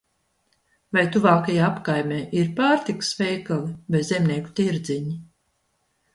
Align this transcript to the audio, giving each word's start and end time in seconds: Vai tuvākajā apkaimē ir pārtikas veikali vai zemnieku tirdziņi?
Vai 0.97 1.03
tuvākajā 1.15 1.61
apkaimē 1.67 2.17
ir 2.39 2.49
pārtikas 2.61 3.13
veikali 3.21 3.77
vai 3.97 4.03
zemnieku 4.09 4.57
tirdziņi? 4.63 5.17